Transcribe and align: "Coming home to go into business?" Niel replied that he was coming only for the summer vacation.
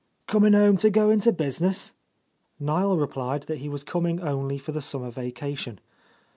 "Coming 0.25 0.53
home 0.53 0.77
to 0.77 0.89
go 0.89 1.11
into 1.11 1.31
business?" 1.31 1.93
Niel 2.59 2.97
replied 2.97 3.43
that 3.43 3.59
he 3.59 3.69
was 3.69 3.83
coming 3.83 4.19
only 4.19 4.57
for 4.57 4.71
the 4.71 4.81
summer 4.81 5.11
vacation. 5.11 5.79